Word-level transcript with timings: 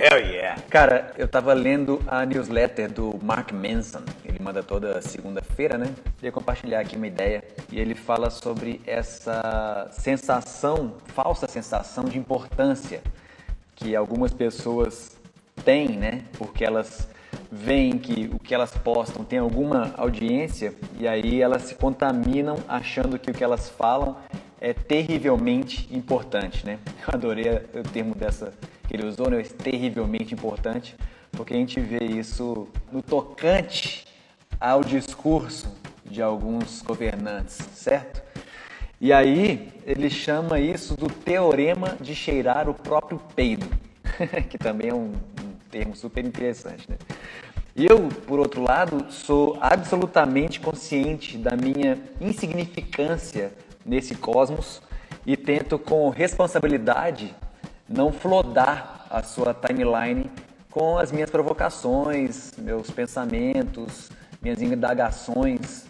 Hell 0.00 0.20
yeah! 0.20 0.62
Cara, 0.70 1.12
eu 1.18 1.26
tava 1.26 1.52
lendo 1.52 2.00
a 2.06 2.24
newsletter 2.24 2.88
do 2.88 3.18
Mark 3.20 3.50
Manson. 3.50 4.02
Ele 4.24 4.38
manda 4.40 4.62
toda 4.62 5.02
segunda-feira, 5.02 5.76
né? 5.76 5.92
Queria 6.14 6.30
compartilhar 6.30 6.78
aqui 6.78 6.94
uma 6.94 7.08
ideia. 7.08 7.42
E 7.72 7.80
ele 7.80 7.96
fala 7.96 8.30
sobre 8.30 8.80
essa 8.86 9.88
sensação, 9.90 10.94
falsa 11.06 11.48
sensação 11.48 12.04
de 12.04 12.16
importância 12.16 13.02
que 13.74 13.96
algumas 13.96 14.32
pessoas 14.32 15.16
têm, 15.64 15.88
né? 15.98 16.22
Porque 16.38 16.64
elas 16.64 17.08
veem 17.50 17.98
que 17.98 18.30
o 18.32 18.38
que 18.38 18.54
elas 18.54 18.70
postam 18.70 19.24
tem 19.24 19.40
alguma 19.40 19.92
audiência 19.96 20.74
e 20.96 21.08
aí 21.08 21.42
elas 21.42 21.62
se 21.62 21.74
contaminam 21.74 22.56
achando 22.68 23.18
que 23.18 23.32
o 23.32 23.34
que 23.34 23.42
elas 23.42 23.68
falam 23.68 24.16
é 24.60 24.72
terrivelmente 24.72 25.88
importante, 25.90 26.64
né? 26.64 26.78
Eu 27.02 27.14
adorei 27.14 27.50
o 27.50 27.82
termo 27.82 28.14
dessa 28.14 28.52
que 28.88 28.96
ele 28.96 29.06
usou, 29.06 29.30
né? 29.30 29.42
Terrivelmente 29.42 30.34
importante, 30.34 30.96
porque 31.30 31.52
a 31.52 31.56
gente 31.56 31.78
vê 31.78 32.04
isso 32.04 32.66
no 32.90 33.02
tocante 33.02 34.06
ao 34.58 34.82
discurso 34.82 35.68
de 36.04 36.22
alguns 36.22 36.82
governantes, 36.82 37.58
certo? 37.74 38.22
E 39.00 39.12
aí 39.12 39.68
ele 39.86 40.10
chama 40.10 40.58
isso 40.58 40.96
do 40.96 41.06
teorema 41.06 41.96
de 42.00 42.14
cheirar 42.14 42.68
o 42.68 42.74
próprio 42.74 43.20
peido, 43.36 43.68
que 44.48 44.58
também 44.58 44.90
é 44.90 44.94
um, 44.94 45.12
um 45.12 45.52
termo 45.70 45.94
super 45.94 46.24
interessante, 46.24 46.90
né? 46.90 46.96
Eu, 47.76 48.08
por 48.26 48.40
outro 48.40 48.60
lado, 48.60 49.06
sou 49.12 49.56
absolutamente 49.60 50.58
consciente 50.58 51.38
da 51.38 51.54
minha 51.54 51.96
insignificância 52.20 53.52
nesse 53.86 54.16
cosmos 54.16 54.82
e 55.24 55.36
tento 55.36 55.78
com 55.78 56.08
responsabilidade 56.08 57.36
não 57.88 58.12
flodar 58.12 59.06
a 59.08 59.22
sua 59.22 59.54
timeline 59.54 60.30
com 60.70 60.98
as 60.98 61.10
minhas 61.10 61.30
provocações, 61.30 62.52
meus 62.58 62.90
pensamentos, 62.90 64.10
minhas 64.42 64.60
indagações 64.60 65.86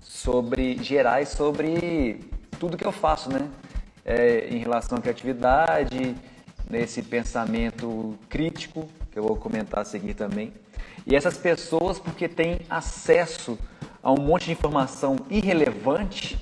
sobre 0.00 0.82
gerais 0.82 1.28
sobre 1.28 2.20
tudo 2.58 2.76
que 2.76 2.86
eu 2.86 2.92
faço, 2.92 3.30
né? 3.30 3.48
É, 4.04 4.48
em 4.48 4.58
relação 4.58 4.96
à 4.96 5.00
criatividade, 5.00 6.16
nesse 6.68 7.02
pensamento 7.02 8.18
crítico 8.28 8.88
que 9.12 9.18
eu 9.18 9.22
vou 9.22 9.36
comentar 9.36 9.80
a 9.80 9.84
seguir 9.84 10.14
também. 10.14 10.52
E 11.06 11.14
essas 11.14 11.36
pessoas, 11.36 11.98
porque 11.98 12.26
têm 12.26 12.60
acesso 12.68 13.58
a 14.02 14.10
um 14.10 14.20
monte 14.20 14.46
de 14.46 14.52
informação 14.52 15.16
irrelevante, 15.30 16.38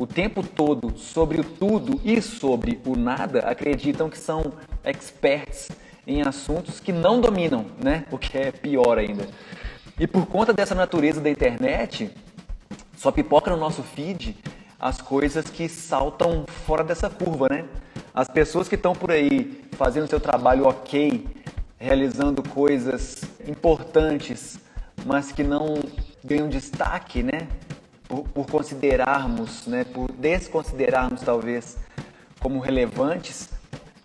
o 0.00 0.06
tempo 0.06 0.42
todo 0.42 0.96
sobre 0.96 1.42
o 1.42 1.44
tudo 1.44 2.00
e 2.02 2.22
sobre 2.22 2.80
o 2.86 2.96
nada 2.96 3.40
acreditam 3.40 4.08
que 4.08 4.16
são 4.16 4.54
experts 4.82 5.68
em 6.06 6.22
assuntos 6.22 6.80
que 6.80 6.90
não 6.90 7.20
dominam, 7.20 7.66
né? 7.76 8.06
O 8.10 8.16
que 8.16 8.38
é 8.38 8.50
pior 8.50 8.96
ainda. 8.96 9.28
E 9.98 10.06
por 10.06 10.24
conta 10.24 10.54
dessa 10.54 10.74
natureza 10.74 11.20
da 11.20 11.28
internet, 11.28 12.10
só 12.96 13.12
pipoca 13.12 13.50
no 13.50 13.58
nosso 13.58 13.82
feed 13.82 14.34
as 14.78 15.02
coisas 15.02 15.44
que 15.50 15.68
saltam 15.68 16.46
fora 16.64 16.82
dessa 16.82 17.10
curva, 17.10 17.48
né? 17.50 17.66
As 18.14 18.26
pessoas 18.26 18.68
que 18.70 18.76
estão 18.76 18.94
por 18.94 19.10
aí 19.10 19.62
fazendo 19.72 20.08
seu 20.08 20.18
trabalho 20.18 20.66
ok, 20.66 21.26
realizando 21.78 22.42
coisas 22.42 23.20
importantes, 23.46 24.58
mas 25.04 25.30
que 25.30 25.42
não 25.42 25.74
ganham 26.24 26.48
destaque, 26.48 27.22
né? 27.22 27.46
Por, 28.10 28.24
por 28.24 28.46
considerarmos, 28.50 29.68
né, 29.68 29.84
por 29.84 30.10
desconsiderarmos 30.10 31.20
talvez 31.20 31.78
como 32.40 32.58
relevantes, 32.58 33.48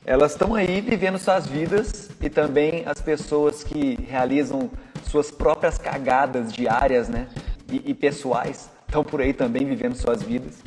elas 0.05 0.33
estão 0.33 0.53
aí 0.53 0.79
vivendo 0.79 1.17
suas 1.17 1.47
vidas 1.47 2.11
e 2.21 2.29
também 2.29 2.83
as 2.85 3.01
pessoas 3.01 3.63
que 3.63 3.97
realizam 4.07 4.69
suas 5.09 5.31
próprias 5.31 5.79
cagadas 5.79 6.53
diárias 6.53 7.09
né, 7.09 7.27
e, 7.71 7.81
e 7.83 7.93
pessoais 7.95 8.69
estão 8.85 9.03
por 9.03 9.19
aí 9.19 9.33
também 9.33 9.65
vivendo 9.65 9.95
suas 9.95 10.21
vidas. 10.21 10.59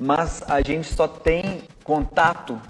Mas 0.00 0.42
a 0.48 0.60
gente 0.60 0.92
só 0.92 1.06
tem 1.06 1.62
contato 1.84 2.60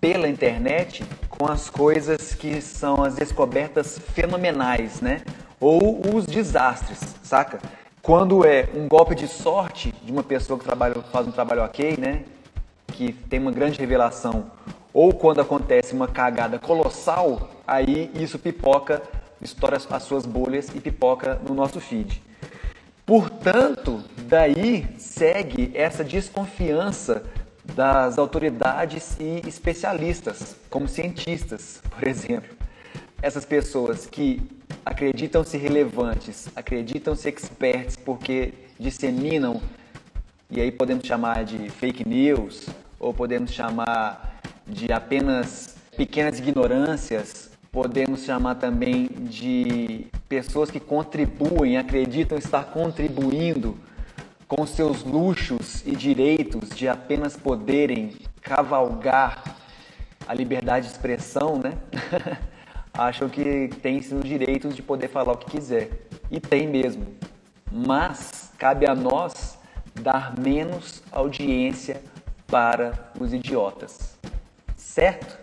pela 0.00 0.28
internet 0.28 1.04
com 1.28 1.46
as 1.46 1.70
coisas 1.70 2.34
que 2.34 2.60
são 2.60 3.04
as 3.04 3.14
descobertas 3.14 3.98
fenomenais, 3.98 5.00
né? 5.00 5.22
Ou 5.60 6.00
os 6.14 6.24
desastres, 6.24 7.00
saca? 7.22 7.58
Quando 8.02 8.44
é 8.44 8.68
um 8.74 8.88
golpe 8.88 9.14
de 9.14 9.28
sorte 9.28 9.92
de 10.02 10.12
uma 10.12 10.22
pessoa 10.22 10.58
que 10.58 10.64
trabalha, 10.64 10.94
faz 11.12 11.26
um 11.26 11.32
trabalho 11.32 11.62
ok, 11.62 11.96
né? 11.96 12.24
Que 12.88 13.12
tem 13.12 13.38
uma 13.38 13.52
grande 13.52 13.78
revelação, 13.78 14.50
ou 14.92 15.12
quando 15.12 15.40
acontece 15.40 15.92
uma 15.92 16.08
cagada 16.08 16.58
colossal, 16.58 17.50
aí 17.66 18.10
isso 18.14 18.38
pipoca, 18.38 19.02
estoura 19.40 19.76
as 19.76 20.02
suas 20.02 20.24
bolhas 20.24 20.68
e 20.74 20.80
pipoca 20.80 21.40
no 21.46 21.54
nosso 21.54 21.80
feed. 21.80 22.22
Portanto, 23.04 24.02
daí 24.16 24.86
segue 24.98 25.70
essa 25.74 26.04
desconfiança 26.04 27.24
das 27.64 28.18
autoridades 28.18 29.16
e 29.20 29.42
especialistas, 29.46 30.56
como 30.70 30.88
cientistas, 30.88 31.82
por 31.90 32.06
exemplo. 32.08 32.56
Essas 33.20 33.44
pessoas 33.44 34.06
que 34.06 34.57
acreditam-se 34.88 35.58
relevantes, 35.58 36.48
acreditam-se 36.56 37.28
experts 37.28 37.94
porque 37.94 38.54
disseminam, 38.80 39.60
e 40.50 40.60
aí 40.60 40.72
podemos 40.72 41.06
chamar 41.06 41.44
de 41.44 41.68
fake 41.68 42.08
news, 42.08 42.66
ou 42.98 43.12
podemos 43.12 43.52
chamar 43.52 44.40
de 44.66 44.90
apenas 44.90 45.76
pequenas 45.94 46.38
ignorâncias, 46.38 47.50
podemos 47.70 48.24
chamar 48.24 48.54
também 48.54 49.08
de 49.08 50.06
pessoas 50.26 50.70
que 50.70 50.80
contribuem, 50.80 51.76
acreditam 51.76 52.38
estar 52.38 52.64
contribuindo 52.64 53.76
com 54.46 54.66
seus 54.66 55.04
luxos 55.04 55.82
e 55.86 55.94
direitos 55.94 56.70
de 56.70 56.88
apenas 56.88 57.36
poderem 57.36 58.16
cavalgar 58.40 59.56
a 60.26 60.32
liberdade 60.32 60.86
de 60.86 60.92
expressão, 60.92 61.58
né? 61.58 61.74
acham 62.98 63.28
que 63.28 63.68
tem 63.80 63.98
os 63.98 64.24
direitos 64.24 64.74
de 64.74 64.82
poder 64.82 65.08
falar 65.08 65.32
o 65.32 65.36
que 65.36 65.52
quiser. 65.52 65.90
E 66.30 66.40
tem 66.40 66.66
mesmo. 66.66 67.06
Mas 67.70 68.52
cabe 68.58 68.86
a 68.88 68.94
nós 68.94 69.56
dar 69.94 70.38
menos 70.38 71.02
audiência 71.12 72.02
para 72.46 73.10
os 73.18 73.32
idiotas. 73.32 74.18
Certo? 74.76 75.38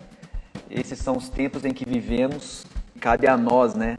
Esses 0.70 1.00
são 1.00 1.16
os 1.16 1.30
tempos 1.30 1.64
em 1.64 1.74
que 1.74 1.86
vivemos. 1.86 2.66
Cabe 3.00 3.28
a 3.28 3.38
nós, 3.38 3.74
né, 3.74 3.98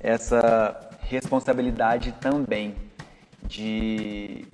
essa 0.00 0.90
responsabilidade 1.00 2.12
também 2.20 2.74
de, 3.42 4.46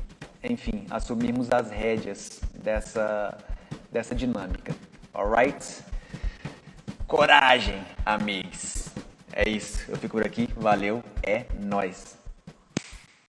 enfim, 0.43 0.85
assumirmos 0.91 1.51
as 1.51 1.71
rédeas 1.71 2.41
dessa 2.55 3.39
dessa 3.93 4.15
dinâmica. 4.15 4.75
Alright? 5.15 5.85
Coragem, 7.15 7.81
amigos. 8.05 8.89
É 9.33 9.49
isso. 9.49 9.89
Eu 9.89 9.97
fico 9.97 10.17
por 10.17 10.27
aqui. 10.27 10.49
Valeu. 10.57 11.01
É 11.23 11.45
nós. 11.61 12.19